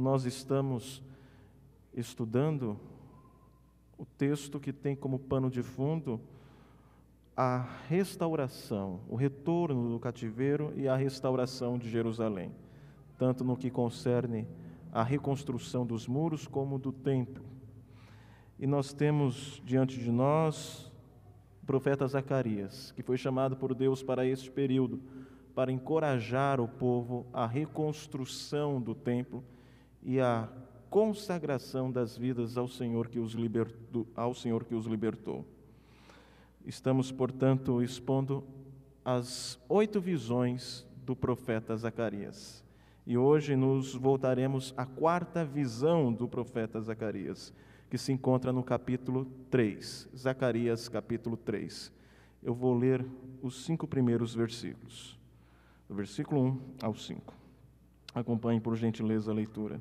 [0.00, 1.02] nós estamos
[1.94, 2.80] estudando
[3.98, 6.18] o texto que tem como pano de fundo
[7.36, 12.50] a restauração, o retorno do cativeiro e a restauração de Jerusalém,
[13.18, 14.48] tanto no que concerne
[14.90, 17.44] a reconstrução dos muros como do templo.
[18.58, 20.90] E nós temos diante de nós
[21.62, 25.00] o profeta Zacarias, que foi chamado por Deus para este período,
[25.54, 29.44] para encorajar o povo à reconstrução do templo
[30.02, 30.48] e à
[30.88, 35.44] consagração das vidas ao Senhor que os libertou, ao Senhor que os libertou.
[36.66, 38.44] Estamos, portanto, expondo
[39.04, 42.64] as oito visões do profeta Zacarias.
[43.06, 47.52] E hoje nos voltaremos à quarta visão do profeta Zacarias,
[47.88, 51.90] que se encontra no capítulo 3, Zacarias, capítulo 3.
[52.42, 53.04] Eu vou ler
[53.42, 55.18] os cinco primeiros versículos,
[55.88, 57.34] do versículo 1 ao 5.
[58.14, 59.80] Acompanhe, por gentileza, a leitura.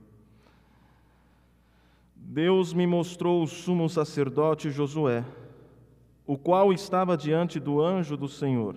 [2.22, 5.26] Deus me mostrou o sumo sacerdote Josué
[6.30, 8.76] o qual estava diante do anjo do Senhor.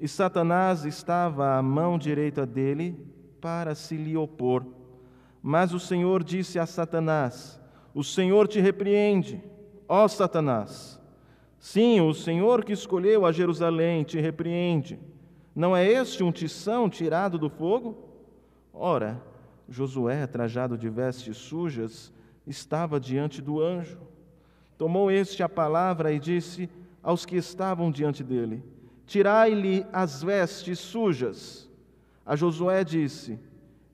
[0.00, 2.98] E Satanás estava à mão direita dele
[3.42, 4.64] para se lhe opor.
[5.42, 7.60] Mas o Senhor disse a Satanás:
[7.92, 9.44] O Senhor te repreende,
[9.86, 10.98] ó Satanás.
[11.58, 14.98] Sim, o Senhor que escolheu a Jerusalém te repreende.
[15.54, 17.98] Não é este um tição tirado do fogo?
[18.72, 19.22] Ora,
[19.68, 22.10] Josué, trajado de vestes sujas,
[22.46, 23.98] estava diante do anjo.
[24.76, 26.68] Tomou este a palavra e disse
[27.02, 28.62] aos que estavam diante dele:
[29.06, 31.68] Tirai-lhe as vestes sujas.
[32.24, 33.38] A Josué disse: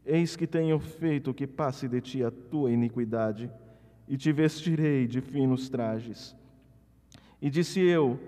[0.04, 3.50] Eis que tenho feito que passe de ti a tua iniquidade,
[4.06, 6.34] e te vestirei de finos trajes.
[7.40, 8.18] E disse eu: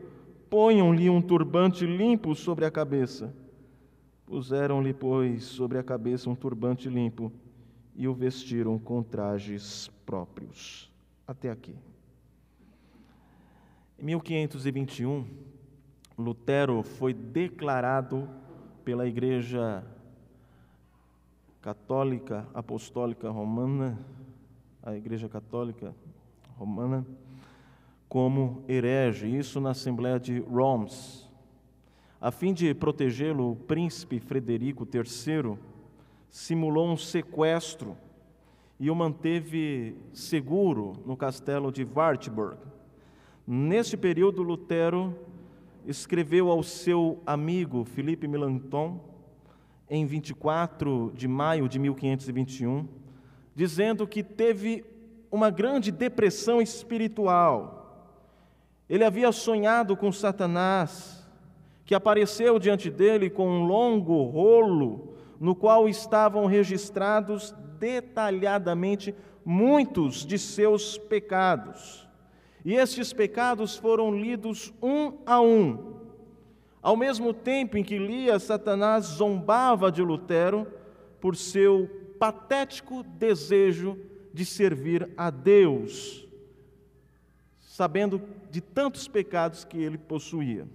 [0.49, 3.35] Ponham-lhe um turbante limpo sobre a cabeça.
[4.27, 7.33] Puseram-lhe, pois, sobre a cabeça um turbante limpo
[8.01, 10.91] e o vestiram com trajes próprios.
[11.29, 11.77] Até aqui.
[13.99, 15.27] Em 1521,
[16.17, 18.27] Lutero foi declarado
[18.87, 19.85] pela Igreja
[21.61, 23.99] Católica Apostólica Romana,
[24.83, 25.95] a Igreja Católica
[26.57, 27.07] Romana,
[28.09, 31.29] como herege, isso na Assembleia de Worms.
[32.19, 35.70] A fim de protegê-lo, o príncipe Frederico III
[36.31, 37.97] simulou um sequestro
[38.79, 42.71] e o manteve seguro no castelo de Wartburg
[43.53, 45.13] Neste período, Lutero
[45.85, 49.01] escreveu ao seu amigo Felipe Melanchthon,
[49.89, 52.87] em 24 de maio de 1521,
[53.53, 54.85] dizendo que teve
[55.33, 58.15] uma grande depressão espiritual.
[58.89, 61.29] Ele havia sonhado com Satanás,
[61.85, 70.39] que apareceu diante dele com um longo rolo, no qual estavam registrados detalhadamente muitos de
[70.39, 72.07] seus pecados.
[72.63, 75.99] E estes pecados foram lidos um a um.
[76.83, 80.67] Ao mesmo tempo em que lia, Satanás zombava de Lutero
[81.21, 83.99] por seu patético desejo
[84.33, 86.27] de servir a Deus,
[87.61, 90.69] sabendo de tantos pecados que ele possuía.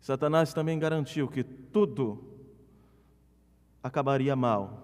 [0.00, 2.31] Satanás também garantiu que tudo
[3.82, 4.82] acabaria mal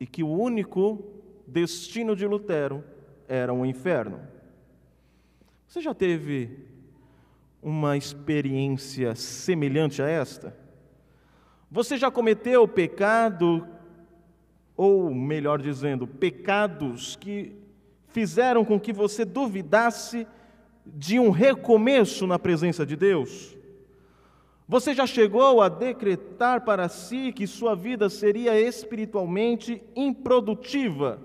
[0.00, 1.04] e que o único
[1.46, 2.82] destino de Lutero
[3.28, 4.20] era o um inferno.
[5.66, 6.66] Você já teve
[7.62, 10.56] uma experiência semelhante a esta?
[11.70, 13.66] Você já cometeu pecado,
[14.76, 17.56] ou melhor dizendo, pecados que
[18.08, 20.26] fizeram com que você duvidasse
[20.86, 23.56] de um recomeço na presença de Deus?
[24.74, 31.22] Você já chegou a decretar para si que sua vida seria espiritualmente improdutiva,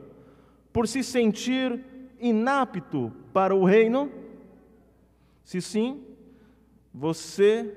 [0.72, 1.84] por se sentir
[2.20, 4.12] inapto para o reino?
[5.44, 6.00] Se sim,
[6.94, 7.76] você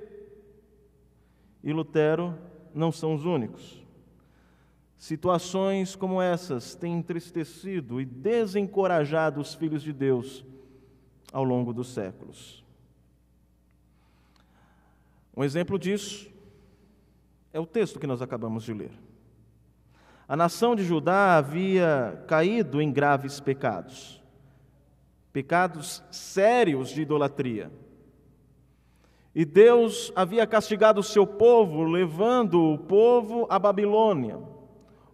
[1.65, 2.37] e Lutero
[2.75, 3.82] não são os únicos.
[4.99, 10.44] Situações como essas têm entristecido e desencorajado os filhos de Deus
[11.32, 12.62] ao longo dos séculos.
[15.37, 16.31] Um exemplo disso
[17.52, 18.93] é o texto que nós acabamos de ler.
[20.29, 24.23] A nação de Judá havia caído em graves pecados
[25.32, 27.73] pecados sérios de idolatria.
[29.34, 34.38] E Deus havia castigado o seu povo, levando o povo à Babilônia,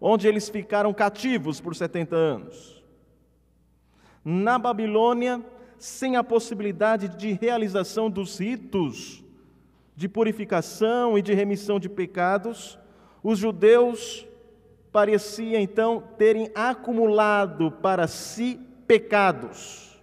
[0.00, 2.82] onde eles ficaram cativos por 70 anos.
[4.24, 5.40] Na Babilônia,
[5.78, 9.22] sem a possibilidade de realização dos ritos
[9.98, 12.78] de purificação e de remissão de pecados,
[13.20, 14.24] os judeus
[14.92, 20.00] parecia então terem acumulado para si pecados.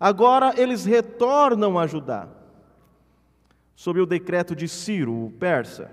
[0.00, 2.26] Agora eles retornam a Judá,
[3.76, 5.88] sob o decreto de Ciro, o persa.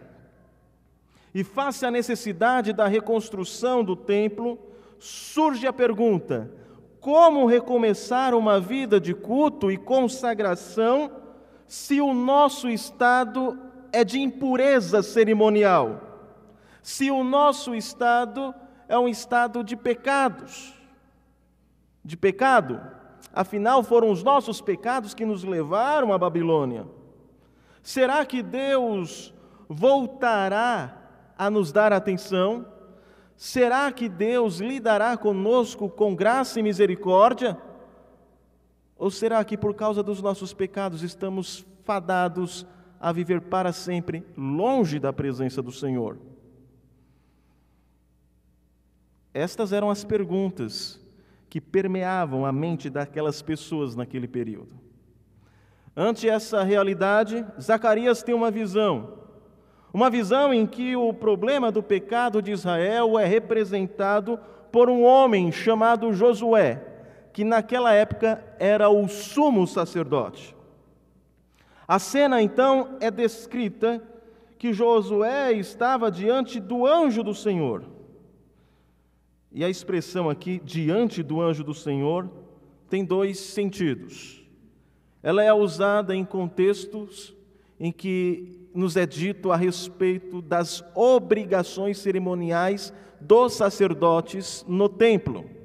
[1.32, 4.58] E face à necessidade da reconstrução do templo,
[4.98, 6.52] surge a pergunta:
[7.00, 11.29] como recomeçar uma vida de culto e consagração
[11.70, 13.56] se o nosso estado
[13.94, 16.02] é de impureza cerimonial?
[16.82, 18.56] Se o nosso estado
[18.88, 20.74] é um estado de pecados?
[22.04, 22.82] De pecado?
[23.32, 26.88] Afinal, foram os nossos pecados que nos levaram à Babilônia.
[27.84, 29.32] Será que Deus
[29.70, 30.98] voltará
[31.38, 32.66] a nos dar atenção?
[33.38, 37.56] Será que Deus lidará conosco com graça e misericórdia?
[39.00, 42.68] Ou será que por causa dos nossos pecados estamos fadados
[43.00, 46.20] a viver para sempre longe da presença do Senhor?
[49.34, 51.04] Estas eram as perguntas
[51.50, 54.78] que permeavam a mente daquelas pessoas naquele período.
[55.96, 59.18] Ante essa realidade, Zacarias tem uma visão
[59.94, 64.40] uma visão em que o problema do pecado de Israel é representado
[64.72, 66.76] por um homem chamado Josué,
[67.40, 70.54] que naquela época era o sumo sacerdote.
[71.88, 74.04] A cena então é descrita
[74.58, 77.86] que Josué estava diante do anjo do Senhor.
[79.54, 82.30] E a expressão aqui, diante do anjo do Senhor,
[82.90, 84.46] tem dois sentidos.
[85.24, 87.34] Ela é usada em contextos
[87.80, 95.59] em que nos é dito a respeito das obrigações cerimoniais dos sacerdotes no templo.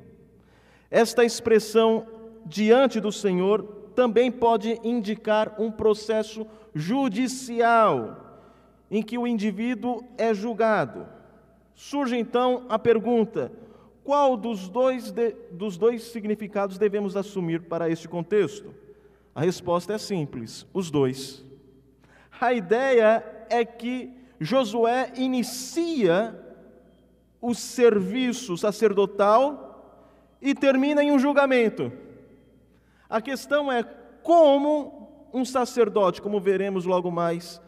[0.95, 2.07] Esta expressão
[2.47, 3.65] diante do Senhor
[3.97, 8.45] também pode indicar um processo judicial
[8.89, 11.05] em que o indivíduo é julgado.
[11.75, 13.51] Surge então a pergunta:
[14.05, 18.73] qual dos dois, de, dos dois significados devemos assumir para este contexto?
[19.35, 21.45] A resposta é simples: os dois.
[22.41, 26.41] A ideia é que Josué inicia
[27.41, 29.64] o serviço sacerdotal
[30.45, 31.91] e termina em um julgamento.
[33.09, 33.83] A questão é
[34.23, 37.61] como um sacerdote, como veremos logo mais,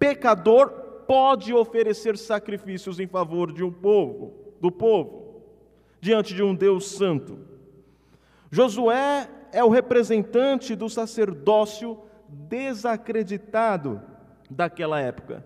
[0.00, 0.68] pecador,
[1.06, 5.42] pode oferecer sacrifícios em favor de um povo, do povo,
[6.00, 7.38] diante de um Deus santo.
[8.50, 14.02] Josué é o representante do sacerdócio desacreditado
[14.50, 15.44] daquela época,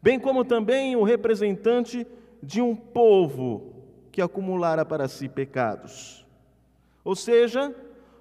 [0.00, 2.06] bem como também o representante
[2.40, 3.71] de um povo
[4.12, 6.24] que acumulara para si pecados.
[7.02, 7.74] Ou seja,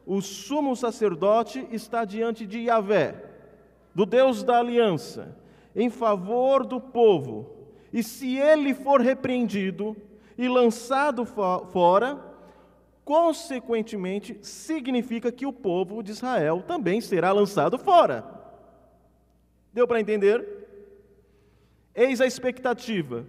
[0.05, 3.23] o sumo sacerdote está diante de Yahvé,
[3.93, 5.37] do Deus da aliança,
[5.75, 7.57] em favor do povo,
[7.93, 9.95] e se ele for repreendido
[10.37, 12.17] e lançado fora,
[13.03, 18.23] consequentemente significa que o povo de Israel também será lançado fora.
[19.73, 20.61] Deu para entender?
[21.93, 23.25] Eis a expectativa.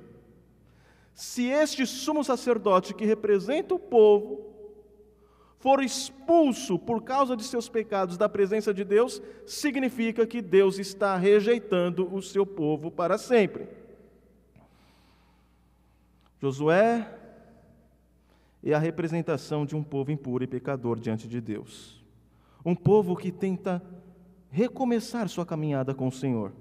[1.14, 4.52] Se este sumo sacerdote que representa o povo
[5.58, 11.16] for expulso por causa de seus pecados da presença de Deus, significa que Deus está
[11.16, 13.68] rejeitando o seu povo para sempre.
[16.40, 17.20] Josué
[18.64, 22.02] é a representação de um povo impuro e pecador diante de Deus.
[22.64, 23.80] Um povo que tenta
[24.50, 26.52] recomeçar sua caminhada com o Senhor,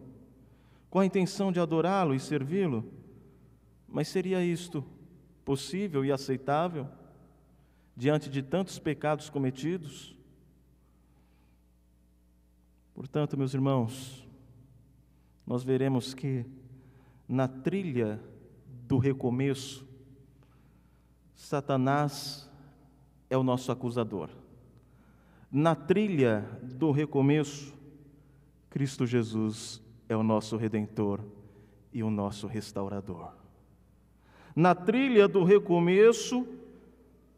[0.90, 2.86] com a intenção de adorá-lo e servi-lo.
[3.92, 4.84] Mas seria isto
[5.44, 6.88] possível e aceitável
[7.96, 10.16] diante de tantos pecados cometidos?
[12.96, 14.26] Portanto, meus irmãos,
[15.46, 16.46] nós veremos que
[17.28, 18.22] na trilha
[18.88, 19.86] do recomeço,
[21.36, 22.50] Satanás
[23.30, 24.30] é o nosso acusador.
[25.52, 27.74] Na trilha do recomeço,
[28.70, 31.20] Cristo Jesus é o nosso redentor
[31.92, 33.41] e o nosso restaurador.
[34.56, 36.46] Na trilha do recomeço,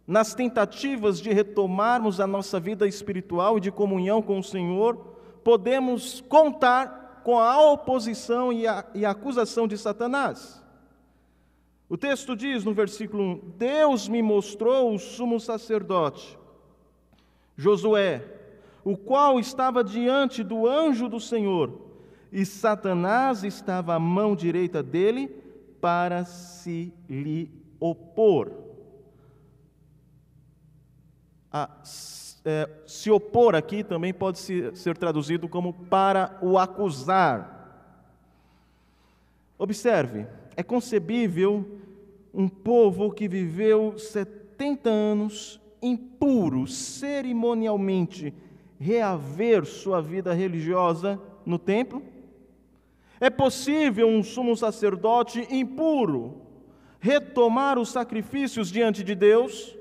[0.05, 4.95] nas tentativas de retomarmos a nossa vida espiritual e de comunhão com o Senhor,
[5.43, 10.61] podemos contar com a oposição e a, e a acusação de Satanás.
[11.87, 16.37] O texto diz no versículo 1: Deus me mostrou o sumo sacerdote,
[17.55, 18.25] Josué,
[18.83, 21.79] o qual estava diante do anjo do Senhor,
[22.31, 25.42] e Satanás estava à mão direita dele
[25.83, 28.53] para se lhe opor.
[31.51, 31.69] Ah,
[32.45, 37.99] é, se opor aqui também pode ser, ser traduzido como para o acusar.
[39.57, 40.25] Observe,
[40.55, 41.77] é concebível
[42.33, 48.33] um povo que viveu 70 anos impuro, cerimonialmente,
[48.79, 52.01] reaver sua vida religiosa no templo?
[53.23, 56.41] É possível um sumo sacerdote impuro
[56.99, 59.73] retomar os sacrifícios diante de Deus?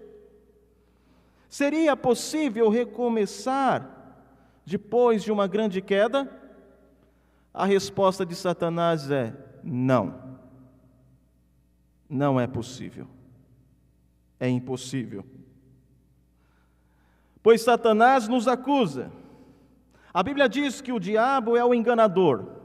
[1.48, 4.22] Seria possível recomeçar
[4.64, 6.30] depois de uma grande queda?
[7.52, 9.34] A resposta de Satanás é:
[9.64, 10.38] não.
[12.08, 13.08] Não é possível.
[14.38, 15.26] É impossível.
[17.42, 19.10] Pois Satanás nos acusa.
[20.14, 22.61] A Bíblia diz que o diabo é o enganador.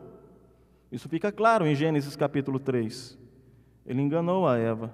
[0.91, 3.17] Isso fica claro em Gênesis capítulo 3.
[3.85, 4.93] Ele enganou a Eva.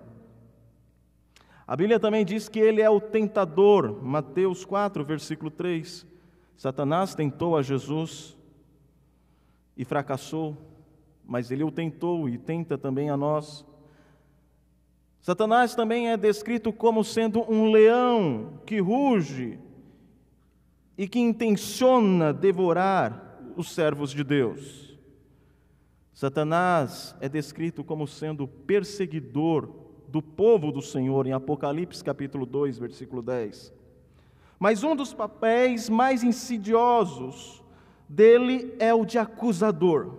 [1.65, 6.05] A Bíblia também diz que ele é o tentador, Mateus 4, versículo 3.
[6.57, 8.37] Satanás tentou a Jesus
[9.77, 10.57] e fracassou,
[11.25, 13.65] mas ele o tentou e tenta também a nós.
[15.21, 19.57] Satanás também é descrito como sendo um leão que ruge
[20.97, 24.92] e que intenciona devorar os servos de Deus.
[26.13, 29.69] Satanás é descrito como sendo perseguidor
[30.07, 33.73] do povo do Senhor em Apocalipse capítulo 2, versículo 10.
[34.59, 37.63] Mas um dos papéis mais insidiosos
[38.07, 40.13] dele é o de acusador.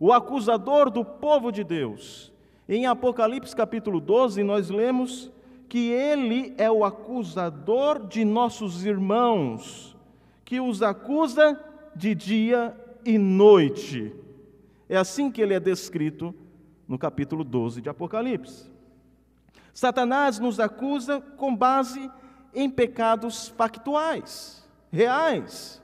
[0.00, 2.32] O acusador do povo de Deus.
[2.66, 5.30] Em Apocalipse capítulo 12, nós lemos
[5.68, 9.94] que ele é o acusador de nossos irmãos,
[10.46, 11.60] que os acusa
[11.94, 14.23] de dia e noite.
[14.88, 16.34] É assim que ele é descrito
[16.86, 18.70] no capítulo 12 de Apocalipse.
[19.72, 22.10] Satanás nos acusa com base
[22.54, 25.82] em pecados factuais, reais.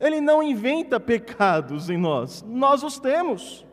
[0.00, 3.64] Ele não inventa pecados em nós, nós os temos.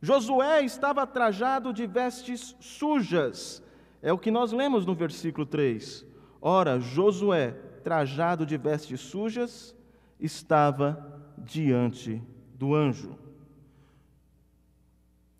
[0.00, 3.62] Josué estava trajado de vestes sujas,
[4.00, 6.06] é o que nós lemos no versículo 3.
[6.40, 7.50] Ora, Josué,
[7.82, 9.74] trajado de vestes sujas,
[10.18, 12.22] estava diante
[12.54, 13.18] do anjo.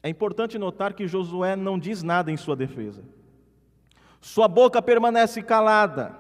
[0.03, 3.03] É importante notar que Josué não diz nada em sua defesa.
[4.21, 6.17] Sua boca permanece calada.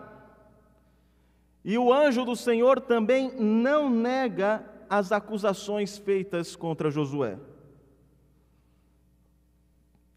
[1.64, 7.38] E o anjo do Senhor também não nega as acusações feitas contra Josué.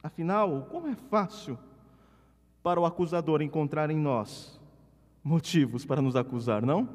[0.02, 1.58] Afinal, como é fácil
[2.62, 4.60] para o acusador encontrar em nós
[5.24, 6.90] motivos para nos acusar, não?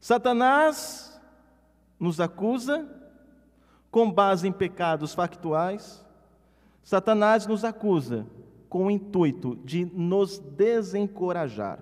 [0.00, 1.20] Satanás
[1.98, 2.88] nos acusa
[3.94, 6.04] com base em pecados factuais,
[6.82, 8.26] Satanás nos acusa
[8.68, 11.78] com o intuito de nos desencorajar.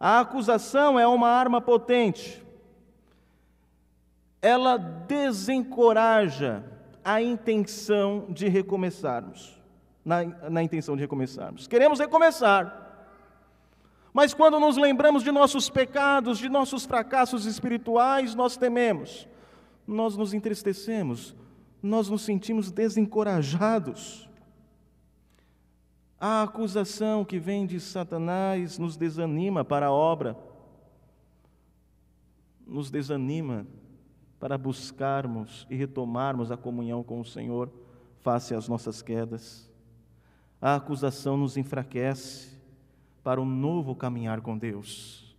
[0.00, 2.44] A acusação é uma arma potente.
[4.42, 6.64] Ela desencoraja
[7.04, 9.56] a intenção de recomeçarmos.
[10.04, 11.68] Na, na intenção de recomeçarmos.
[11.68, 13.06] Queremos recomeçar.
[14.12, 19.29] Mas quando nos lembramos de nossos pecados, de nossos fracassos espirituais, nós tememos
[19.90, 21.34] nós nos entristecemos,
[21.82, 24.28] nós nos sentimos desencorajados.
[26.18, 30.36] A acusação que vem de Satanás nos desanima para a obra,
[32.66, 33.66] nos desanima
[34.38, 37.70] para buscarmos e retomarmos a comunhão com o Senhor
[38.20, 39.68] face às nossas quedas.
[40.60, 42.50] A acusação nos enfraquece
[43.24, 45.36] para um novo caminhar com Deus.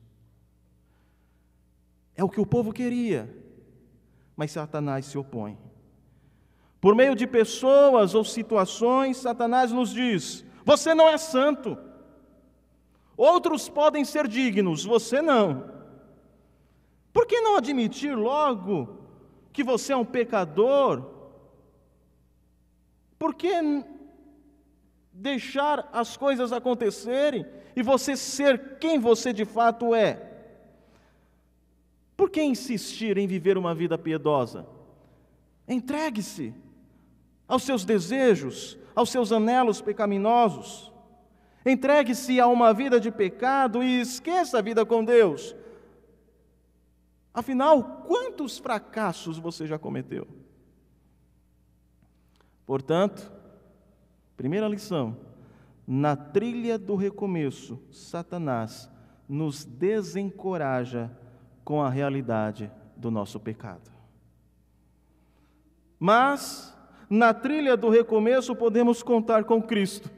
[2.15, 3.40] É o que o povo queria,
[4.35, 5.57] mas Satanás se opõe.
[6.79, 11.77] Por meio de pessoas ou situações, Satanás nos diz: você não é santo.
[13.15, 15.69] Outros podem ser dignos, você não.
[17.13, 18.97] Por que não admitir logo
[19.51, 21.05] que você é um pecador?
[23.19, 23.51] Por que
[25.13, 27.45] deixar as coisas acontecerem
[27.75, 30.30] e você ser quem você de fato é?
[32.21, 34.67] Por que insistir em viver uma vida piedosa?
[35.67, 36.53] Entregue-se
[37.47, 40.93] aos seus desejos, aos seus anelos pecaminosos.
[41.65, 45.55] Entregue-se a uma vida de pecado e esqueça a vida com Deus.
[47.33, 50.27] Afinal, quantos fracassos você já cometeu?
[52.67, 53.31] Portanto,
[54.37, 55.17] primeira lição:
[55.87, 58.87] na trilha do recomeço, Satanás
[59.27, 61.17] nos desencoraja
[61.63, 63.91] com a realidade do nosso pecado.
[65.99, 66.75] Mas,
[67.09, 70.09] na trilha do recomeço, podemos contar com Cristo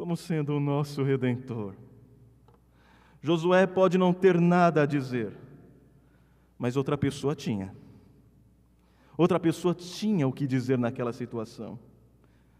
[0.00, 1.74] como sendo o nosso redentor.
[3.20, 5.36] Josué pode não ter nada a dizer,
[6.58, 7.74] mas outra pessoa tinha.
[9.14, 11.78] Outra pessoa tinha o que dizer naquela situação,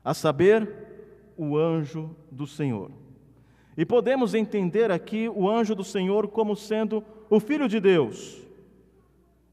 [0.05, 2.91] a saber, o anjo do Senhor.
[3.77, 8.39] E podemos entender aqui o anjo do Senhor como sendo o Filho de Deus,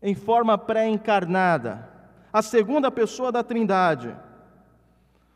[0.02, 1.88] em forma pré-encarnada,
[2.34, 4.16] a segunda pessoa da Trindade.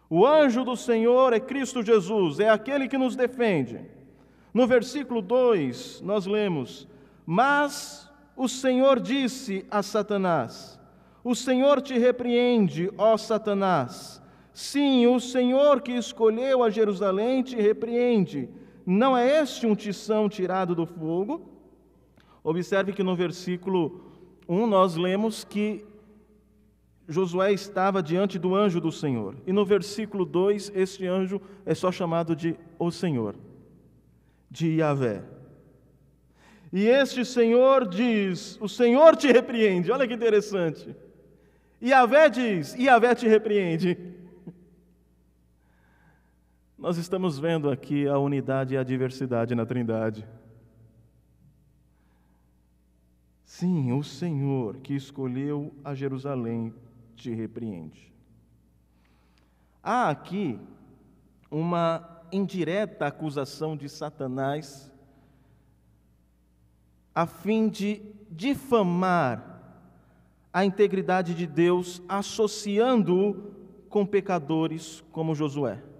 [0.10, 3.80] O anjo do Senhor é Cristo Jesus, é aquele que nos defende.
[4.54, 6.88] No versículo 2, nós lemos:
[7.26, 10.80] Mas o Senhor disse a Satanás:
[11.24, 14.22] O Senhor te repreende, ó Satanás.
[14.54, 18.50] Sim, o Senhor que escolheu a Jerusalém te repreende.
[18.86, 21.50] Não é este um tição tirado do fogo?
[22.44, 24.02] Observe que no versículo
[24.48, 25.86] 1 nós lemos que
[27.08, 29.36] Josué estava diante do anjo do Senhor.
[29.46, 33.36] E no versículo 2, este anjo é só chamado de o Senhor,
[34.50, 35.24] de Yahvé.
[36.72, 39.92] E este Senhor diz: O Senhor te repreende.
[39.92, 40.96] Olha que interessante.
[41.84, 43.98] Yahvé diz: Yahvé te repreende.
[46.82, 50.28] Nós estamos vendo aqui a unidade e a diversidade na Trindade.
[53.46, 56.74] Sim, o Senhor que escolheu a Jerusalém
[57.16, 58.12] te repreende.
[59.84, 60.60] Há aqui
[61.52, 64.92] uma indireta acusação de Satanás
[67.14, 69.62] a fim de difamar
[70.52, 73.54] a integridade de Deus, associando-o
[73.88, 75.91] com pecadores como Josué.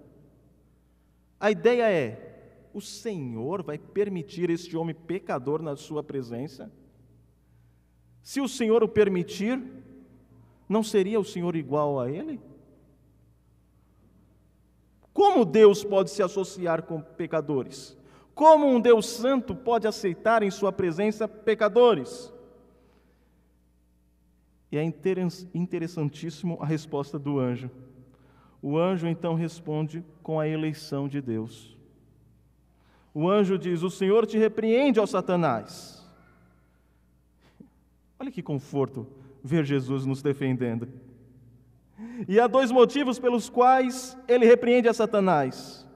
[1.42, 6.70] A ideia é: o Senhor vai permitir este homem pecador na sua presença?
[8.22, 9.60] Se o Senhor o permitir,
[10.68, 12.40] não seria o Senhor igual a ele?
[15.12, 17.98] Como Deus pode se associar com pecadores?
[18.36, 22.32] Como um Deus santo pode aceitar em sua presença pecadores?
[24.70, 24.84] E é
[25.52, 27.68] interessantíssimo a resposta do anjo.
[28.62, 31.76] O anjo então responde com a eleição de Deus.
[33.12, 36.00] O anjo diz: O Senhor te repreende, ó Satanás.
[38.18, 39.06] Olha que conforto
[39.42, 40.88] ver Jesus nos defendendo.
[42.28, 45.86] E há dois motivos pelos quais ele repreende a Satanás.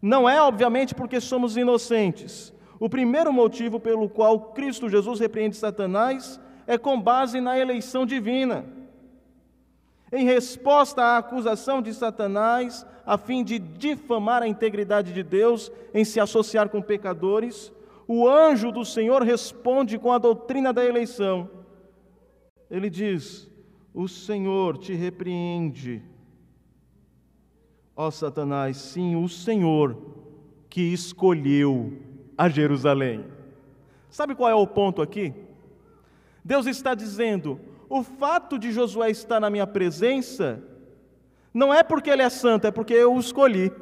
[0.00, 2.52] Não é, obviamente, porque somos inocentes.
[2.78, 8.64] O primeiro motivo pelo qual Cristo Jesus repreende Satanás é com base na eleição divina.
[10.12, 16.04] Em resposta à acusação de Satanás, a fim de difamar a integridade de Deus em
[16.04, 17.72] se associar com pecadores,
[18.08, 21.48] o anjo do Senhor responde com a doutrina da eleição
[22.70, 23.50] ele diz:
[23.92, 26.02] O Senhor te repreende.
[27.96, 29.98] Ó Satanás, sim, o Senhor
[30.70, 31.98] que escolheu
[32.38, 33.26] a Jerusalém.
[34.08, 35.34] Sabe qual é o ponto aqui?
[36.44, 40.62] Deus está dizendo: o fato de Josué estar na minha presença
[41.52, 43.72] não é porque ele é santo, é porque eu o escolhi.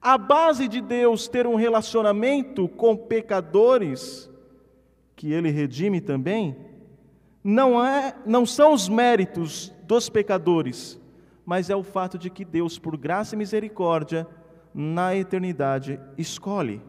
[0.00, 4.30] A base de Deus ter um relacionamento com pecadores,
[5.16, 6.54] que ele redime também,
[7.42, 11.00] não, é, não são os méritos dos pecadores,
[11.46, 14.28] mas é o fato de que Deus, por graça e misericórdia,
[14.74, 16.82] na eternidade, escolhe.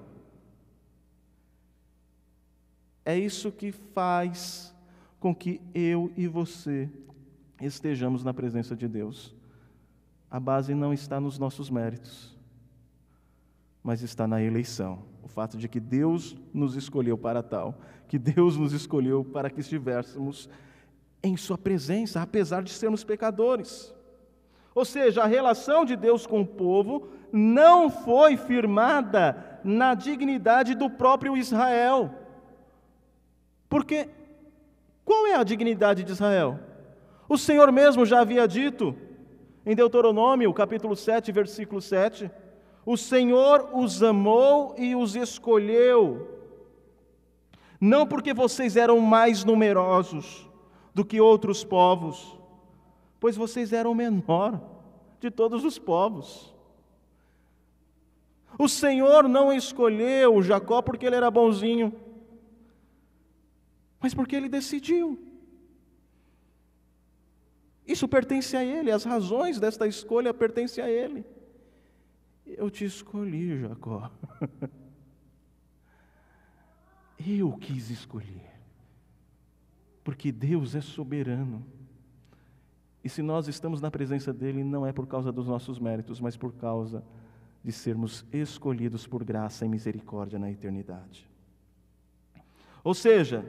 [3.05, 4.74] É isso que faz
[5.25, 6.87] com que eu e você
[7.59, 9.33] estejamos na presença de Deus.
[10.29, 12.37] A base não está nos nossos méritos,
[13.83, 14.99] mas está na eleição.
[15.23, 17.73] O fato de que Deus nos escolheu para tal,
[18.07, 20.47] que Deus nos escolheu para que estivéssemos
[21.23, 23.91] em Sua presença, apesar de sermos pecadores.
[24.75, 30.87] Ou seja, a relação de Deus com o povo não foi firmada na dignidade do
[30.87, 32.13] próprio Israel.
[33.67, 34.07] Porque
[35.05, 36.59] qual é a dignidade de Israel?
[37.29, 38.95] O Senhor mesmo já havia dito
[39.63, 42.29] em Deuteronômio, capítulo 7, versículo 7.
[42.85, 46.27] O Senhor os amou e os escolheu,
[47.79, 50.49] não porque vocês eram mais numerosos
[50.93, 52.37] do que outros povos,
[53.19, 54.61] pois vocês eram o menor
[55.19, 56.53] de todos os povos.
[58.57, 61.93] O Senhor não escolheu Jacó porque ele era bonzinho,
[63.99, 65.19] mas porque ele decidiu.
[67.87, 71.23] Isso pertence a ele, as razões desta escolha pertencem a ele.
[72.45, 74.11] Eu te escolhi, Jacó.
[77.27, 78.53] Eu quis escolher.
[80.03, 81.65] Porque Deus é soberano.
[83.03, 86.35] E se nós estamos na presença dEle, não é por causa dos nossos méritos, mas
[86.35, 87.03] por causa
[87.63, 91.27] de sermos escolhidos por graça e misericórdia na eternidade.
[92.83, 93.43] Ou seja,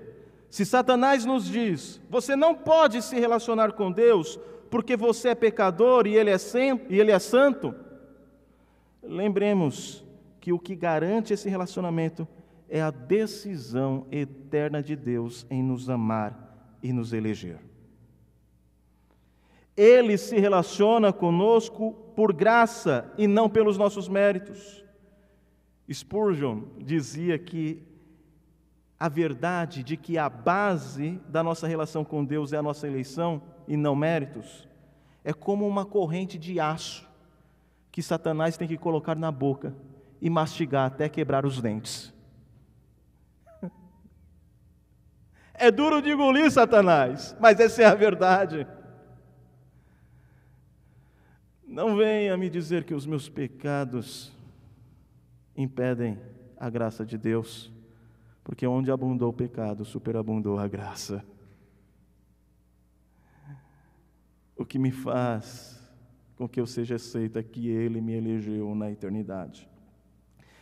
[0.57, 4.41] Se Satanás nos diz, você não pode se relacionar com Deus
[4.71, 7.75] porque você é pecador e ele é, sem, e ele é santo,
[9.03, 10.03] lembremos
[10.41, 12.27] que o que garante esse relacionamento
[12.71, 17.59] é a decisão eterna de Deus em nos amar e nos eleger.
[19.77, 24.83] Ele se relaciona conosco por graça e não pelos nossos méritos.
[25.93, 27.95] Spurgeon dizia que
[28.99, 33.43] a verdade de que a base da nossa relação com Deus é a nossa eleição
[33.69, 34.67] e não méritos
[35.27, 37.05] é como uma corrente de aço
[37.91, 39.75] que Satanás tem que colocar na boca
[40.21, 42.15] e mastigar até quebrar os dentes.
[45.59, 48.67] É duro de engolir, Satanás, mas essa é a verdade.
[51.67, 54.31] Não venha me dizer que os meus pecados
[55.57, 56.21] impedem
[56.59, 57.73] a graça de Deus,
[58.47, 61.25] porque onde abundou o pecado, superabundou a graça.
[64.57, 65.85] O que me faz
[66.37, 69.69] com que eu seja aceito é que Ele me elegeu na eternidade.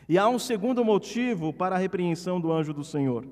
[0.09, 3.29] E há um segundo motivo para a repreensão do anjo do Senhor.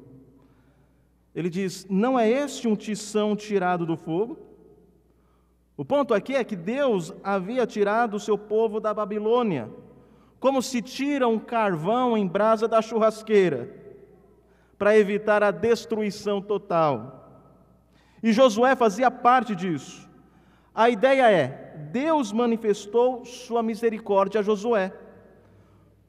[1.35, 4.39] Ele diz: Não é este um tição tirado do fogo?
[5.79, 9.71] O ponto aqui é que Deus havia tirado o seu povo da Babilônia,
[10.39, 13.81] como se tira um carvão em brasa da churrasqueira,
[14.83, 17.31] para evitar a destruição total.
[18.21, 20.11] E Josué fazia parte disso.
[20.75, 24.93] A ideia é: Deus manifestou sua misericórdia a Josué.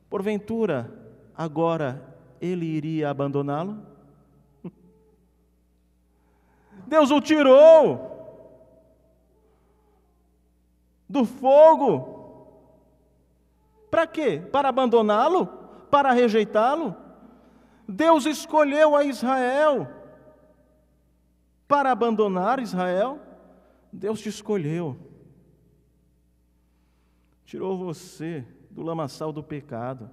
[0.10, 0.92] Porventura,
[1.38, 3.78] agora ele iria abandoná-lo?
[6.88, 8.10] Deus o tirou
[11.08, 12.24] do fogo.
[13.92, 14.42] Para quê?
[14.52, 15.46] Para abandoná-lo?
[15.92, 17.03] Para rejeitá-lo?
[17.88, 19.88] Deus escolheu a Israel
[21.68, 23.20] para abandonar Israel?
[23.92, 24.98] Deus te escolheu.
[27.46, 30.10] Tirou você do lamaçal do pecado,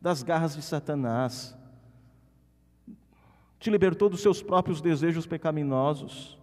[0.00, 1.56] das garras de Satanás.
[3.58, 6.38] Te libertou dos seus próprios desejos pecaminosos.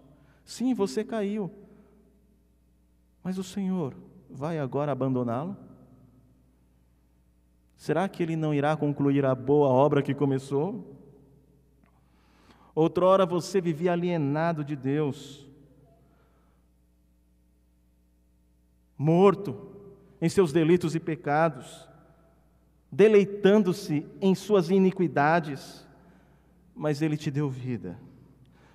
[0.46, 1.52] Sim, você caiu.
[3.24, 3.94] Mas o Senhor
[4.30, 5.56] vai agora abandoná-lo?
[7.80, 10.98] Será que ele não irá concluir a boa obra que começou?
[12.76, 15.48] Outrora você vivia alienado de Deus,
[18.98, 19.72] morto
[20.22, 21.88] em seus delitos e pecados,
[22.92, 25.88] deleitando-se em suas iniquidades,
[26.76, 27.98] mas Ele te deu vida.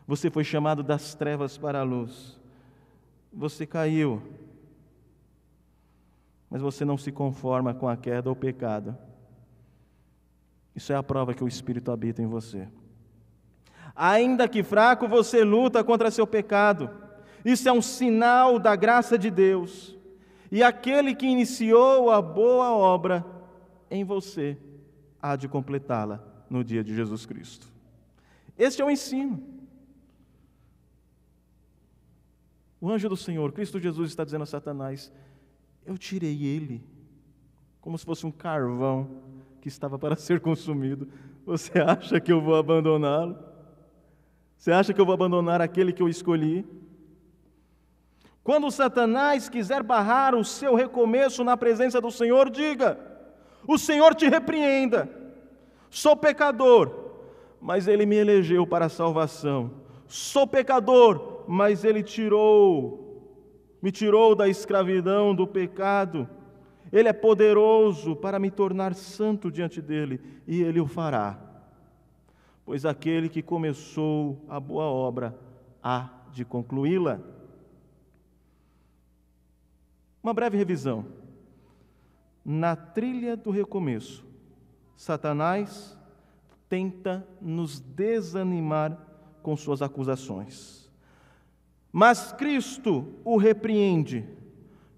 [0.06, 2.40] Você foi chamado das trevas para a luz.
[3.30, 4.22] Você caiu,
[6.54, 8.96] mas você não se conforma com a queda ou pecado.
[10.72, 12.68] Isso é a prova que o Espírito habita em você.
[13.92, 16.88] Ainda que fraco, você luta contra seu pecado.
[17.44, 19.96] Isso é um sinal da graça de Deus.
[20.48, 23.26] E aquele que iniciou a boa obra
[23.90, 24.56] em você
[25.20, 27.66] há de completá-la no dia de Jesus Cristo.
[28.56, 29.42] Este é o ensino.
[32.80, 35.10] O anjo do Senhor, Cristo Jesus, está dizendo a Satanás:
[35.84, 36.82] Eu tirei ele,
[37.80, 39.22] como se fosse um carvão
[39.60, 41.08] que estava para ser consumido.
[41.44, 43.36] Você acha que eu vou abandoná-lo?
[44.56, 46.66] Você acha que eu vou abandonar aquele que eu escolhi?
[48.42, 52.98] Quando Satanás quiser barrar o seu recomeço na presença do Senhor, diga:
[53.66, 55.08] O Senhor te repreenda.
[55.90, 57.12] Sou pecador,
[57.60, 59.70] mas Ele me elegeu para a salvação.
[60.06, 63.03] Sou pecador, mas Ele tirou,
[63.84, 66.26] me tirou da escravidão, do pecado.
[66.90, 71.38] Ele é poderoso para me tornar santo diante dele, e Ele o fará.
[72.64, 75.38] Pois aquele que começou a boa obra
[75.82, 77.20] há de concluí-la.
[80.22, 81.04] Uma breve revisão.
[82.42, 84.24] Na trilha do recomeço,
[84.96, 85.94] Satanás
[86.70, 88.98] tenta nos desanimar
[89.42, 90.83] com suas acusações.
[91.96, 94.28] Mas Cristo o repreende,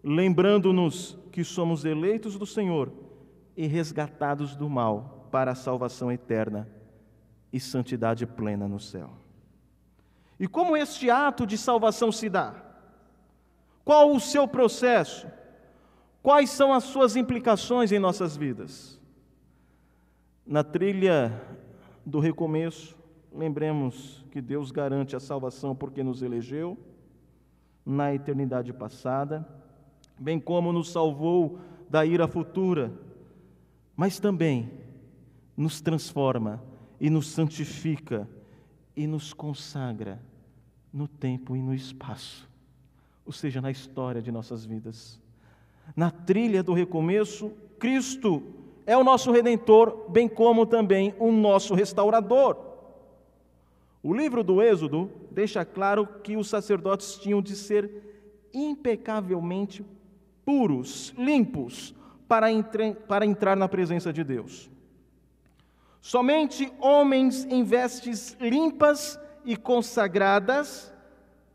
[0.03, 2.91] lembrando-nos que somos eleitos do Senhor
[3.55, 6.67] e resgatados do mal para a salvação eterna
[7.53, 9.11] e santidade plena no céu.
[10.41, 12.55] E como este ato de salvação se dá?
[13.85, 15.27] Qual o seu processo?
[16.23, 18.99] Quais são as suas implicações em nossas vidas?
[20.47, 21.43] Na trilha
[22.07, 22.97] do recomeço,
[23.37, 26.79] lembremos que Deus garante a salvação porque nos elegeu
[27.85, 29.47] na eternidade passada,
[30.19, 32.93] bem como nos salvou da ira futura,
[33.95, 34.71] mas também
[35.57, 36.63] nos transforma
[37.01, 38.29] e nos santifica
[38.97, 40.21] e nos consagra
[40.93, 42.49] no tempo e no espaço,
[43.25, 45.21] ou seja, na história de nossas vidas.
[45.95, 48.43] Na trilha do recomeço, Cristo
[48.87, 52.76] é o nosso redentor, bem como também o nosso restaurador.
[54.07, 57.91] O livro do Êxodo deixa claro que os sacerdotes tinham de ser
[58.55, 59.85] impecavelmente
[60.45, 61.93] puros, limpos,
[62.29, 64.71] para, entre, para entrar na presença de Deus.
[66.01, 70.95] Somente homens em vestes limpas e consagradas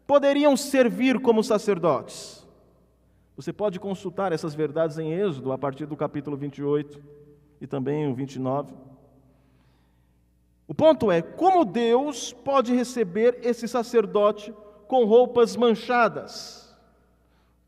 [0.05, 2.45] poderiam servir como sacerdotes.
[3.33, 7.01] Você pode consultar essas verdades em Êxodo, a partir do capítulo 28
[7.61, 8.90] e também o 29.
[10.71, 14.55] O ponto é: como Deus pode receber esse sacerdote
[14.87, 16.73] com roupas manchadas?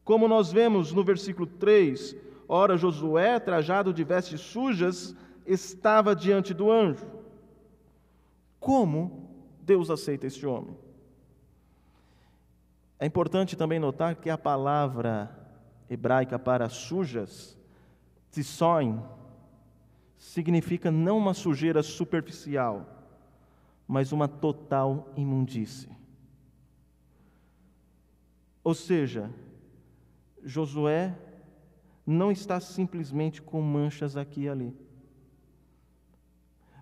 [0.05, 2.15] Como nós vemos no versículo 3,
[2.47, 5.13] ora Josué, trajado de vestes sujas,
[5.45, 7.05] estava diante do anjo.
[8.57, 9.29] Como
[9.61, 10.77] Deus aceita este homem?
[12.97, 15.29] É importante também notar que a palavra
[15.89, 17.57] hebraica para sujas,
[18.31, 19.03] tsoin,
[20.17, 22.92] significa não uma sujeira superficial,
[23.87, 25.89] mas uma total imundície.
[28.63, 29.29] Ou seja,
[30.43, 31.17] Josué
[32.05, 34.75] não está simplesmente com manchas aqui e ali,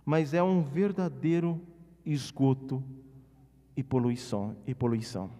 [0.05, 1.61] mas é um verdadeiro
[2.05, 2.83] esgoto
[3.75, 4.55] e poluição.
[4.65, 5.31] E poluição.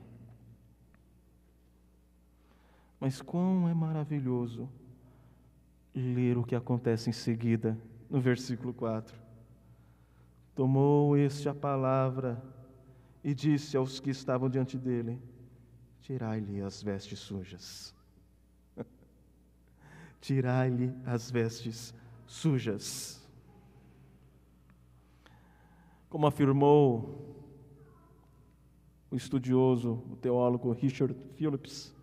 [3.00, 4.70] Mas quão é maravilhoso
[5.94, 7.78] ler o que acontece em seguida,
[8.10, 9.20] no versículo 4.
[10.54, 12.42] Tomou este a palavra
[13.24, 15.22] e disse aos que estavam diante dele:
[16.02, 17.96] Tirai-lhe as vestes sujas.
[20.20, 21.94] Tirai-lhe as vestes
[22.28, 23.22] sujas.
[26.10, 27.32] Como afirmou
[29.10, 31.94] o estudioso, o teólogo Richard Phillips,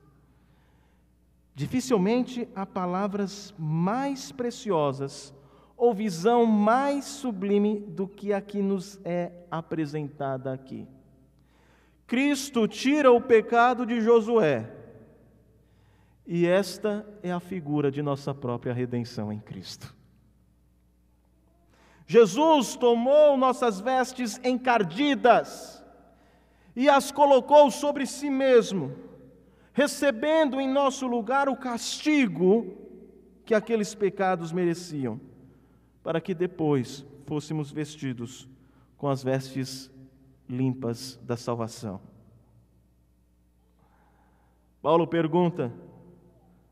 [1.55, 5.35] dificilmente há palavras mais preciosas
[5.79, 10.87] ou visão mais sublime do que a que nos é apresentada aqui.
[12.05, 14.69] Cristo tira o pecado de Josué,
[16.27, 19.95] e esta é a figura de nossa própria redenção em Cristo.
[22.07, 25.83] Jesus tomou nossas vestes encardidas
[26.75, 28.95] e as colocou sobre si mesmo,
[29.73, 32.77] recebendo em nosso lugar o castigo
[33.45, 35.21] que aqueles pecados mereciam,
[36.09, 38.49] para que depois fôssemos vestidos
[38.97, 39.91] com as vestes
[40.49, 42.01] limpas da salvação.
[44.81, 45.71] Paulo pergunta: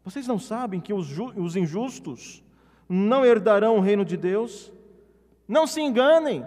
[0.02, 2.42] Vocês não sabem que os, os injustos
[2.88, 4.72] não herdarão o reino de Deus?
[5.46, 6.42] Não se enganem,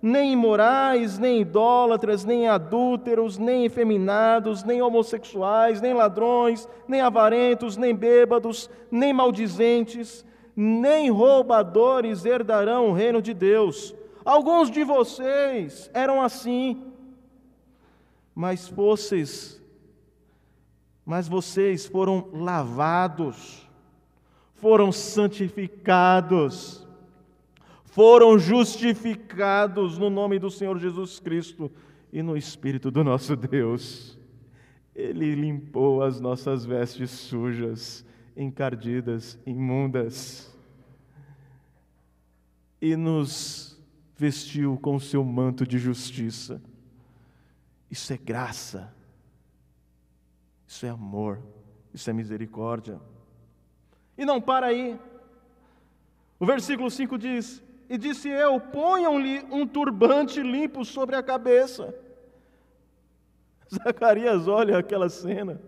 [0.00, 7.92] nem imorais, nem idólatras, nem adúlteros, nem efeminados, nem homossexuais, nem ladrões, nem avarentos, nem
[7.92, 10.24] bêbados, nem maldizentes,
[10.60, 13.94] nem roubadores herdarão o reino de Deus.
[14.22, 16.84] Alguns de vocês eram assim,
[18.34, 19.58] mas vocês,
[21.02, 23.66] mas vocês foram lavados,
[24.56, 26.86] foram santificados,
[27.86, 31.72] foram justificados no nome do Senhor Jesus Cristo
[32.12, 34.18] e no Espírito do nosso Deus.
[34.94, 38.04] Ele limpou as nossas vestes sujas,
[38.36, 40.49] encardidas, imundas,
[42.80, 43.78] e nos
[44.16, 46.62] vestiu com o seu manto de justiça.
[47.90, 48.94] Isso é graça,
[50.66, 51.42] isso é amor,
[51.92, 53.00] isso é misericórdia.
[54.16, 54.98] E não para aí.
[56.38, 61.92] O versículo 5 diz: e disse eu: ponham-lhe um turbante limpo sobre a cabeça.
[63.68, 65.60] Zacarias olha aquela cena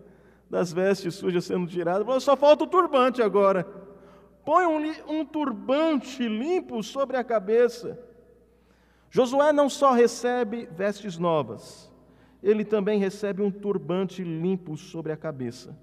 [0.49, 3.67] das vestes sujas sendo tiradas, falou: só falta o turbante agora.
[4.45, 7.99] Ponham-lhe um turbante limpo sobre a cabeça.
[9.09, 11.91] Josué não só recebe vestes novas,
[12.41, 15.77] ele também recebe um turbante limpo sobre a cabeça.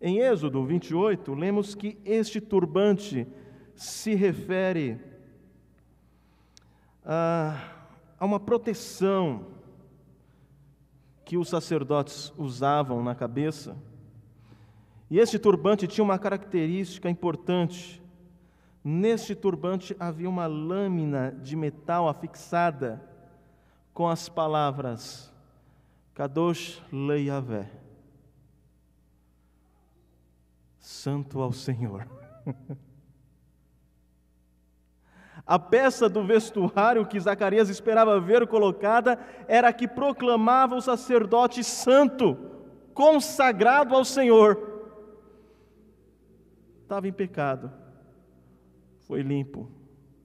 [0.00, 3.26] Em Êxodo 28, lemos que este turbante
[3.74, 4.98] se refere
[7.04, 7.60] ah,
[8.18, 9.46] há uma proteção
[11.24, 13.76] que os sacerdotes usavam na cabeça.
[15.10, 18.00] E este turbante tinha uma característica importante.
[18.82, 23.02] Neste turbante havia uma lâmina de metal afixada
[23.92, 25.34] com as palavras
[26.14, 27.68] Kadosh Leiavé.
[30.78, 32.06] Santo ao Senhor.
[35.46, 39.18] A peça do vestuário que Zacarias esperava ver colocada
[39.48, 42.36] era a que proclamava o sacerdote santo,
[42.94, 44.69] consagrado ao Senhor.
[46.90, 47.70] Estava em pecado,
[49.06, 49.70] foi limpo,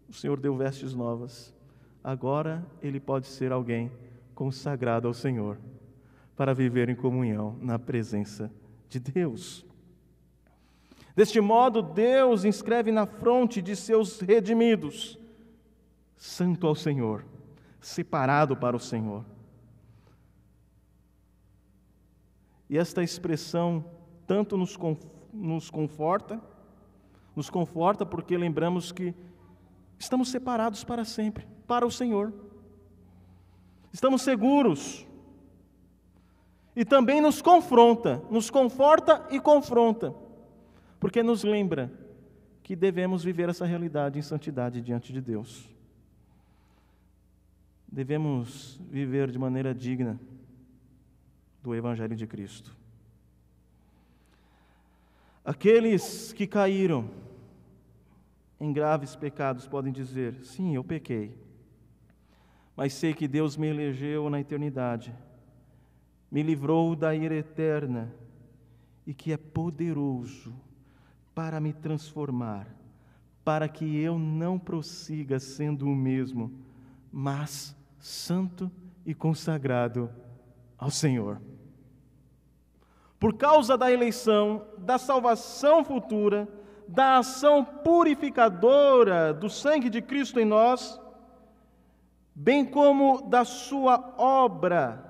[0.09, 1.53] o Senhor deu vestes novas.
[2.03, 3.91] Agora ele pode ser alguém
[4.33, 5.59] consagrado ao Senhor,
[6.35, 8.51] para viver em comunhão na presença
[8.89, 9.63] de Deus.
[11.15, 15.19] Deste modo, Deus inscreve na fronte de seus redimidos:
[16.17, 17.23] Santo ao Senhor,
[17.79, 19.23] separado para o Senhor.
[22.67, 23.85] E esta expressão
[24.25, 24.75] tanto nos,
[25.31, 26.41] nos conforta,
[27.35, 29.13] nos conforta porque lembramos que
[29.99, 32.33] estamos separados para sempre, para o Senhor.
[33.91, 35.05] Estamos seguros.
[36.75, 40.13] E também nos confronta, nos conforta e confronta
[40.99, 41.91] porque nos lembra
[42.63, 45.69] que devemos viver essa realidade em santidade diante de Deus.
[47.87, 50.19] Devemos viver de maneira digna
[51.61, 52.75] do Evangelho de Cristo.
[55.45, 57.07] Aqueles que caíram
[58.59, 61.37] em graves pecados podem dizer: sim, eu pequei,
[62.75, 65.13] mas sei que Deus me elegeu na eternidade,
[66.31, 68.11] me livrou da ira eterna
[69.05, 70.51] e que é poderoso
[71.35, 72.67] para me transformar,
[73.43, 76.51] para que eu não prossiga sendo o mesmo,
[77.11, 78.71] mas santo
[79.05, 80.09] e consagrado
[80.75, 81.39] ao Senhor.
[83.19, 86.47] Por causa da eleição, da salvação futura,
[86.87, 90.99] da ação purificadora do sangue de Cristo em nós,
[92.33, 95.05] bem como da sua obra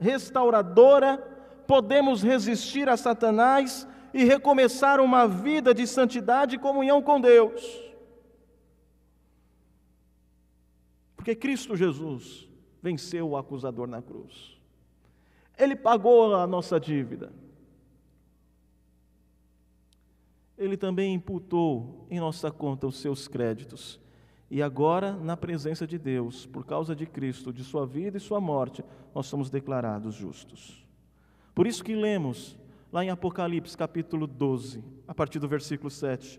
[0.00, 1.18] restauradora,
[1.66, 7.62] podemos resistir a Satanás e recomeçar uma vida de santidade e comunhão com Deus.
[11.14, 12.48] Porque Cristo Jesus
[12.82, 14.58] venceu o acusador na cruz.
[15.56, 17.30] Ele pagou a nossa dívida.
[20.60, 23.98] Ele também imputou em nossa conta os seus créditos.
[24.50, 28.42] E agora, na presença de Deus, por causa de Cristo, de Sua vida e Sua
[28.42, 30.86] morte, nós somos declarados justos.
[31.54, 32.58] Por isso que lemos
[32.92, 36.38] lá em Apocalipse capítulo 12, a partir do versículo 7.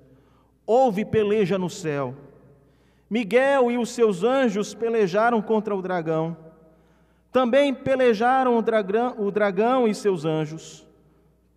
[0.68, 2.14] Houve peleja no céu.
[3.10, 6.38] Miguel e os seus anjos pelejaram contra o dragão.
[7.32, 10.88] Também pelejaram o dragão, o dragão e seus anjos.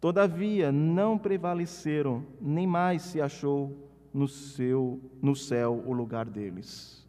[0.05, 7.09] Todavia não prevaleceram, nem mais se achou no, seu, no céu o lugar deles.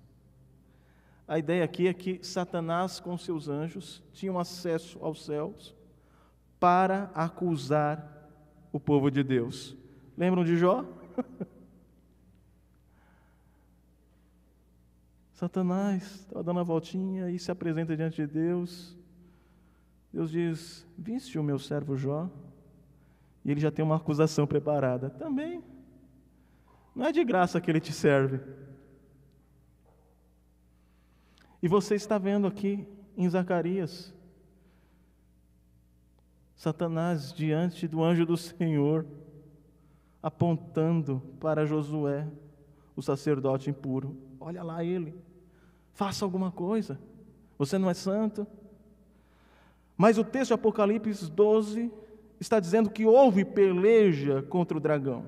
[1.27, 5.75] A ideia aqui é que Satanás, com seus anjos, tinham acesso aos céus
[6.57, 8.31] para acusar
[8.71, 9.75] o povo de Deus.
[10.17, 10.85] Lembram de Jó?
[15.33, 18.97] Satanás estava dando a voltinha e se apresenta diante de Deus.
[20.13, 22.29] Deus diz: Viste o meu servo Jó?
[23.45, 25.11] E ele já tem uma acusação preparada.
[25.11, 25.63] Também.
[26.95, 28.41] Não é de graça que ele te serve.
[31.61, 34.13] E você está vendo aqui em Zacarias
[36.55, 39.05] Satanás diante do anjo do Senhor,
[40.23, 42.27] apontando para Josué,
[42.95, 45.13] o sacerdote impuro: Olha lá ele,
[45.91, 46.99] faça alguma coisa,
[47.57, 48.47] você não é santo.
[49.97, 51.91] Mas o texto de Apocalipse 12
[52.39, 55.25] está dizendo que houve peleja contra o dragão.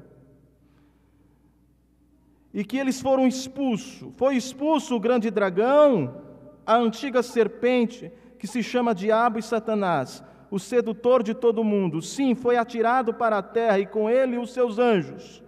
[2.53, 4.11] E que eles foram expulsos.
[4.15, 6.21] Foi expulso o grande dragão,
[6.65, 12.01] a antiga serpente, que se chama Diabo e Satanás, o sedutor de todo mundo.
[12.01, 15.43] Sim, foi atirado para a terra e com ele os seus anjos.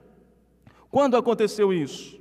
[0.89, 2.19] Quando aconteceu isso?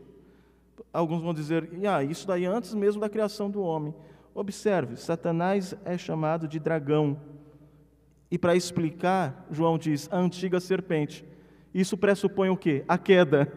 [0.93, 3.95] Alguns vão dizer, ah, isso daí antes mesmo da criação do homem.
[4.35, 7.19] Observe, Satanás é chamado de dragão.
[8.31, 11.25] E para explicar, João diz, a antiga serpente.
[11.73, 12.85] Isso pressupõe o quê?
[12.87, 13.51] A queda.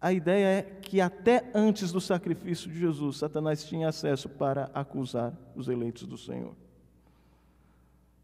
[0.00, 5.34] A ideia é que até antes do sacrifício de Jesus, Satanás tinha acesso para acusar
[5.54, 6.54] os eleitos do Senhor.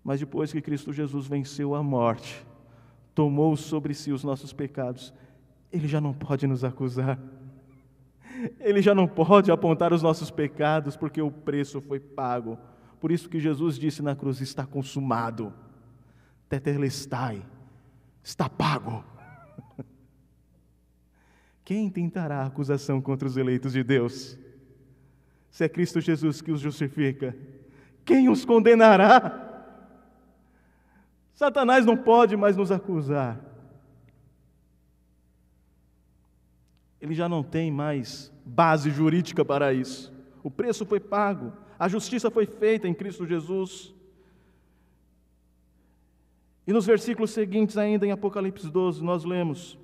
[0.03, 2.47] Mas depois que Cristo Jesus venceu a morte,
[3.15, 5.13] tomou sobre si os nossos pecados,
[5.71, 7.19] ele já não pode nos acusar.
[8.61, 12.59] Ele já não pode apontar os nossos pecados, porque o preço foi pago.
[13.01, 15.53] Por isso que Jesus disse na cruz: está consumado.
[16.49, 17.45] Tetelestai,
[18.23, 19.05] está pago.
[21.65, 24.39] Quem tentará acusação contra os eleitos de Deus?
[25.51, 27.35] Se é Cristo Jesus que os justifica,
[28.05, 29.43] quem os condenará?
[31.33, 33.41] Satanás não pode mais nos acusar.
[37.07, 40.13] Ele já não tem mais base jurídica para isso.
[40.43, 43.95] O preço foi pago, a justiça foi feita em Cristo Jesus.
[46.67, 49.79] E nos versículos seguintes, ainda em Apocalipse 12, nós lemos: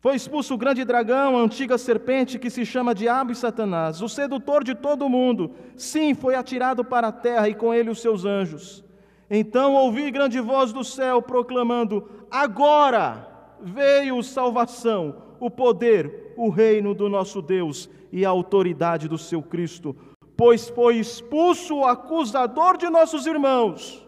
[0.00, 4.08] Foi expulso o grande dragão, a antiga serpente que se chama Diabo e Satanás, o
[4.08, 5.54] sedutor de todo o mundo.
[5.76, 8.82] Sim, foi atirado para a terra e com ele os seus anjos.
[9.30, 13.28] Então ouvi grande voz do céu proclamando: Agora
[13.60, 19.96] veio salvação, o poder, o reino do nosso Deus e a autoridade do seu Cristo,
[20.36, 24.06] pois foi expulso o acusador de nossos irmãos,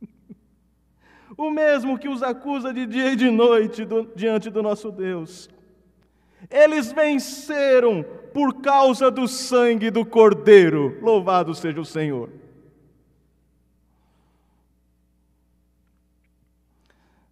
[1.36, 5.48] o mesmo que os acusa de dia e de noite do, diante do nosso Deus.
[6.50, 12.30] Eles venceram por causa do sangue do Cordeiro, louvado seja o Senhor.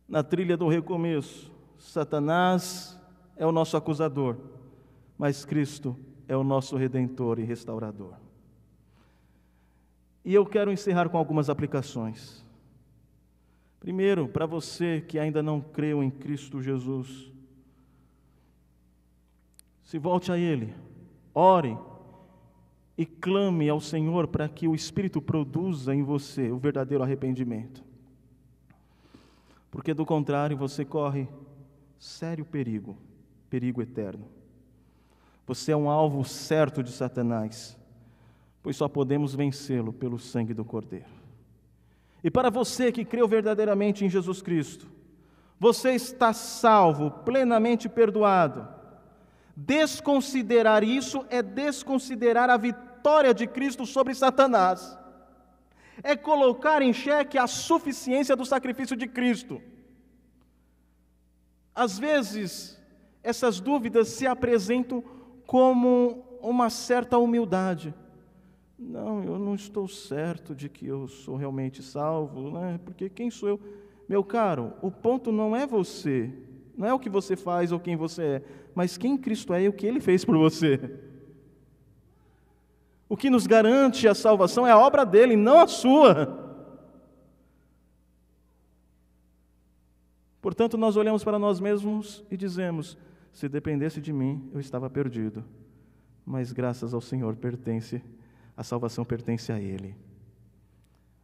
[0.09, 1.52] Na trilha do recomeço,
[1.83, 2.99] Satanás
[3.37, 4.37] é o nosso acusador,
[5.19, 5.97] mas Cristo
[6.29, 8.15] é o nosso redentor e restaurador.
[10.25, 12.47] E eu quero encerrar com algumas aplicações.
[13.81, 17.31] Primeiro, para você que ainda não creu em Cristo Jesus,
[19.83, 20.73] se volte a Ele,
[21.35, 21.77] ore
[22.97, 27.83] e clame ao Senhor para que o Espírito produza em você o verdadeiro arrependimento.
[29.71, 31.29] Porque do contrário, você corre
[32.03, 32.99] sério perigo,
[33.49, 34.27] perigo eterno.
[35.47, 37.79] Você é um alvo certo de Satanás,
[38.61, 41.07] pois só podemos vencê-lo pelo sangue do Cordeiro.
[42.25, 44.89] E para você que creu verdadeiramente em Jesus Cristo,
[45.61, 48.67] você está salvo, plenamente perdoado.
[49.55, 54.99] Desconsiderar isso é desconsiderar a vitória de Cristo sobre Satanás.
[56.03, 59.63] É colocar em xeque a suficiência do sacrifício de Cristo.
[61.75, 62.81] Às vezes,
[63.23, 65.03] essas dúvidas se apresentam
[65.47, 67.95] como uma certa humildade.
[68.79, 72.81] Não, eu não estou certo de que eu sou realmente salvo, né?
[72.85, 73.61] porque quem sou eu?
[74.09, 76.31] Meu caro, o ponto não é você,
[76.77, 78.43] não é o que você faz ou quem você é,
[78.75, 80.99] mas quem Cristo é e o que ele fez por você.
[83.09, 86.42] O que nos garante a salvação é a obra dele, não a sua.
[90.43, 92.99] Portanto, nós olhamos para nós mesmos e dizemos:
[93.33, 95.45] se dependesse de mim, eu estava perdido.
[96.27, 98.03] Mas graças ao Senhor pertence,
[98.57, 99.95] a salvação pertence a Ele.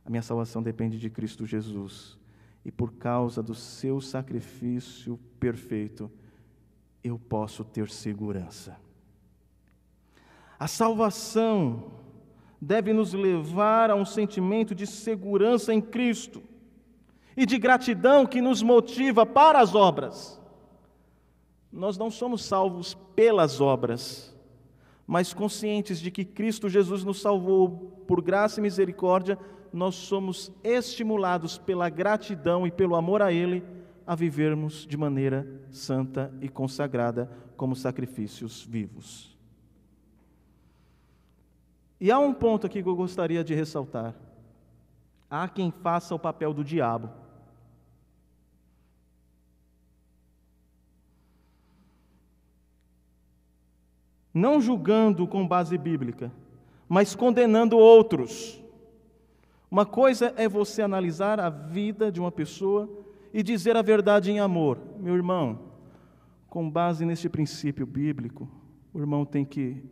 [0.05, 2.17] A minha salvação depende de Cristo Jesus.
[2.65, 6.11] E por causa do seu sacrifício perfeito,
[7.03, 8.77] eu posso ter segurança.
[10.59, 11.91] A salvação
[12.61, 16.43] deve nos levar a um sentimento de segurança em Cristo
[17.39, 20.43] e de gratidão que nos motiva para as obras.
[21.71, 24.37] Nós não somos salvos pelas obras,
[25.07, 29.39] mas conscientes de que Cristo Jesus nos salvou por graça e misericórdia,
[29.73, 33.63] nós somos estimulados pela gratidão e pelo amor a Ele
[34.05, 39.39] a vivermos de maneira santa e consagrada como sacrifícios vivos.
[42.01, 44.17] E há um ponto aqui que eu gostaria de ressaltar.
[45.31, 47.28] Há quem faça o papel do diabo.
[54.39, 56.33] Não julgando com base bíblica,
[56.89, 58.63] mas condenando outros.
[59.71, 62.89] Uma coisa é você analisar a vida de uma pessoa
[63.35, 64.79] e dizer a verdade em amor.
[64.99, 65.59] Meu irmão,
[66.49, 68.49] com base neste princípio bíblico,
[68.95, 69.83] o irmão tem que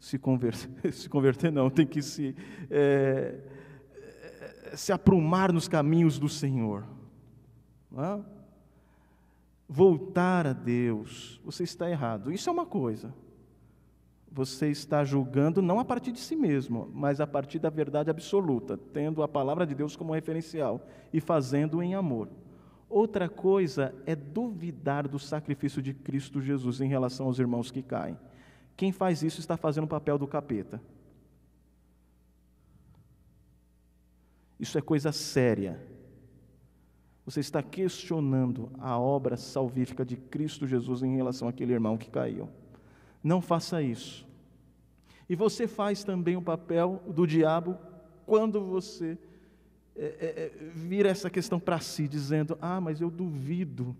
[0.00, 2.34] se converter, se converter não, tem que se,
[2.70, 3.38] é,
[4.74, 6.84] se aprumar nos caminhos do Senhor.
[7.94, 8.20] É?
[9.68, 12.32] Voltar a Deus, você está errado.
[12.32, 13.12] Isso é uma coisa
[14.34, 18.78] você está julgando não a partir de si mesmo, mas a partir da verdade absoluta,
[18.78, 22.28] tendo a palavra de Deus como referencial e fazendo em amor.
[22.88, 28.18] Outra coisa é duvidar do sacrifício de Cristo Jesus em relação aos irmãos que caem.
[28.74, 30.80] Quem faz isso está fazendo o papel do capeta.
[34.58, 35.78] Isso é coisa séria.
[37.26, 42.48] Você está questionando a obra salvífica de Cristo Jesus em relação àquele irmão que caiu.
[43.22, 44.26] Não faça isso.
[45.28, 47.78] E você faz também o papel do diabo
[48.26, 49.18] quando você
[49.94, 53.96] é, é, é vira essa questão para si, dizendo: Ah, mas eu duvido.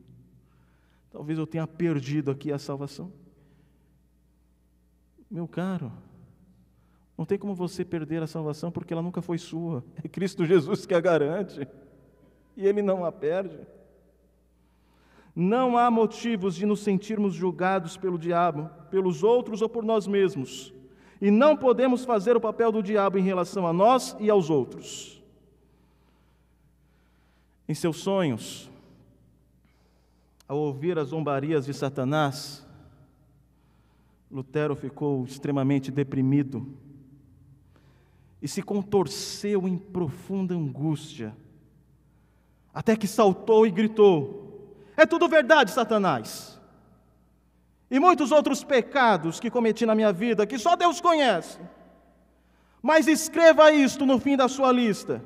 [1.11, 3.13] Talvez eu tenha perdido aqui a salvação.
[5.31, 5.93] Meu caro,
[7.17, 9.85] não tem como você perder a salvação porque ela nunca foi sua.
[10.03, 11.67] É Cristo Jesus que a garante.
[12.57, 13.59] E Ele não a perde.
[15.35, 20.71] Não há motivos de nos sentirmos julgados pelo diabo, pelos outros ou por nós mesmos.
[21.19, 25.23] E não podemos fazer o papel do diabo em relação a nós e aos outros.
[27.67, 28.71] Em seus sonhos,
[30.47, 32.67] ao ouvir as zombarias de Satanás,
[34.31, 36.67] Lutero ficou extremamente deprimido
[38.43, 41.35] e se contorceu em profunda angústia,
[42.75, 46.52] até que saltou e gritou: É tudo verdade, Satanás.
[47.93, 51.59] E muitos outros pecados que cometi na minha vida, que só Deus conhece.
[52.81, 55.23] Mas escreva isto no fim da sua lista: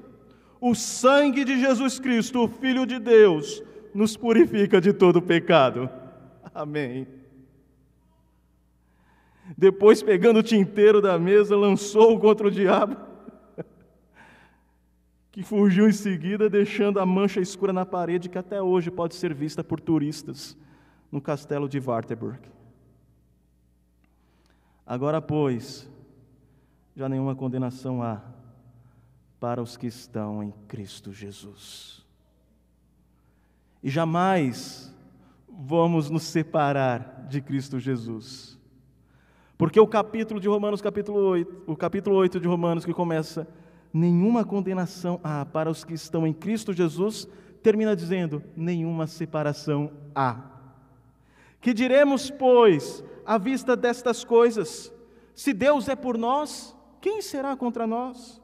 [0.60, 3.62] O sangue de Jesus Cristo, o Filho de Deus,
[3.94, 5.88] nos purifica de todo pecado.
[6.52, 7.06] Amém.
[9.56, 12.96] Depois, pegando o tinteiro da mesa, lançou contra o diabo,
[15.30, 19.32] que fugiu em seguida, deixando a mancha escura na parede que até hoje pode ser
[19.32, 20.58] vista por turistas
[21.12, 22.55] no castelo de Wartburg.
[24.87, 25.91] Agora, pois,
[26.95, 28.22] já nenhuma condenação há
[29.41, 32.05] para os que estão em Cristo Jesus.
[33.82, 34.95] E jamais
[35.49, 38.59] vamos nos separar de Cristo Jesus.
[39.59, 43.49] Porque o capítulo de Romanos, capítulo 8, o capítulo 8 de Romanos, que começa
[43.93, 47.26] nenhuma condenação há para os que estão em Cristo Jesus,
[47.62, 50.55] termina dizendo: nenhuma separação há.
[51.66, 54.94] Que diremos, pois, à vista destas coisas?
[55.34, 58.40] Se Deus é por nós, quem será contra nós?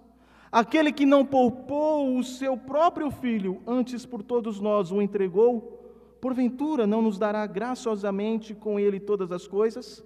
[0.51, 5.89] Aquele que não poupou o seu próprio filho, antes por todos nós o entregou,
[6.21, 10.05] porventura não nos dará graciosamente com ele todas as coisas?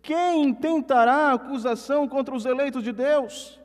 [0.00, 3.60] Quem intentará acusação contra os eleitos de Deus?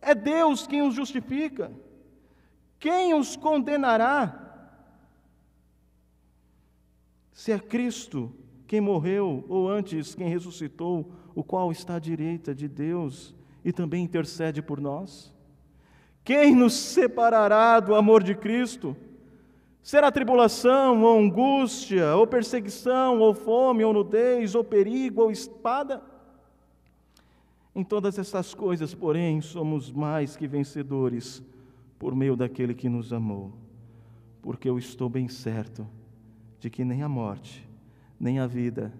[0.00, 1.70] É Deus quem os justifica.
[2.78, 4.39] Quem os condenará?
[7.40, 8.30] Se é Cristo
[8.66, 13.34] quem morreu, ou antes quem ressuscitou, o qual está à direita de Deus
[13.64, 15.34] e também intercede por nós?
[16.22, 18.94] Quem nos separará do amor de Cristo?
[19.82, 26.02] Será tribulação, ou angústia, ou perseguição, ou fome, ou nudez, ou perigo, ou espada?
[27.74, 31.42] Em todas essas coisas, porém, somos mais que vencedores
[31.98, 33.50] por meio daquele que nos amou,
[34.42, 35.88] porque eu estou bem certo
[36.60, 37.66] de que nem a morte,
[38.18, 38.92] nem a vida,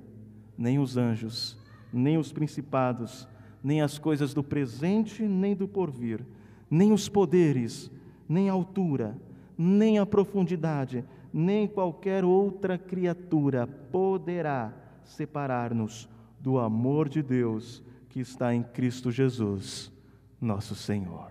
[0.56, 1.58] nem os anjos,
[1.92, 3.28] nem os principados,
[3.62, 6.24] nem as coisas do presente, nem do porvir,
[6.70, 7.90] nem os poderes,
[8.28, 9.16] nem a altura,
[9.56, 14.72] nem a profundidade, nem qualquer outra criatura poderá
[15.04, 16.08] separar-nos
[16.40, 19.92] do amor de Deus que está em Cristo Jesus,
[20.40, 21.30] nosso Senhor.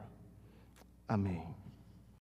[1.07, 1.58] Amém.